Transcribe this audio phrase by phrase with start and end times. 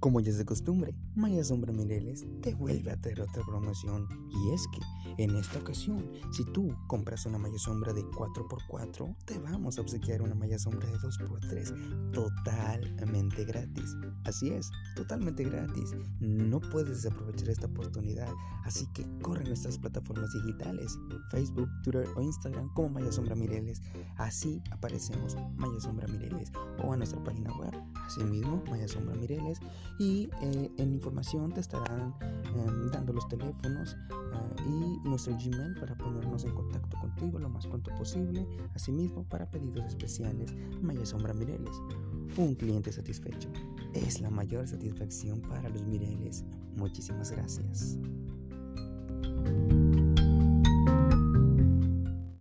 [0.00, 4.08] Como ya es de costumbre, Maya Sombra Mireles te vuelve a traer otra promoción.
[4.30, 9.38] Y es que, en esta ocasión, si tú compras una malla sombra de 4x4, te
[9.38, 13.94] vamos a obsequiar una malla sombra de 2x3 totalmente gratis.
[14.24, 15.94] Así es, totalmente gratis.
[16.20, 18.32] No puedes desaprovechar esta oportunidad,
[18.64, 20.98] así que corre a nuestras plataformas digitales,
[21.30, 23.82] Facebook, Twitter o Instagram como Maya Sombra Mireles.
[24.16, 26.50] Así aparecemos Maya Sombra Mireles
[26.82, 27.74] o a nuestra página web,
[28.10, 29.60] asimismo Maya Sombra Mireles
[29.98, 32.14] y eh, en información te estarán
[32.54, 37.66] em, dando los teléfonos eh, y nuestro Gmail para ponernos en contacto contigo lo más
[37.66, 38.46] pronto posible.
[38.74, 40.52] Asimismo, para pedidos especiales,
[40.82, 41.76] Maya Sombra Mireles.
[42.36, 43.48] Un cliente satisfecho
[43.94, 46.44] es la mayor satisfacción para los Mireles.
[46.76, 47.98] Muchísimas gracias.